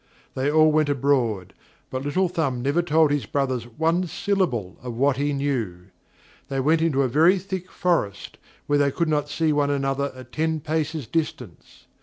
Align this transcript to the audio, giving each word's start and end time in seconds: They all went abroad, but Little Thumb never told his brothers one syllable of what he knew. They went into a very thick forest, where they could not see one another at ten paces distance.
They 0.33 0.49
all 0.49 0.71
went 0.71 0.89
abroad, 0.89 1.53
but 1.91 2.01
Little 2.03 2.27
Thumb 2.27 2.63
never 2.63 2.81
told 2.81 3.11
his 3.11 3.27
brothers 3.27 3.67
one 3.67 4.07
syllable 4.07 4.79
of 4.81 4.95
what 4.95 5.17
he 5.17 5.31
knew. 5.31 5.89
They 6.47 6.59
went 6.59 6.81
into 6.81 7.03
a 7.03 7.07
very 7.07 7.37
thick 7.37 7.69
forest, 7.69 8.39
where 8.65 8.79
they 8.79 8.89
could 8.89 9.09
not 9.09 9.29
see 9.29 9.53
one 9.53 9.69
another 9.69 10.11
at 10.15 10.31
ten 10.31 10.59
paces 10.59 11.05
distance. 11.05 11.85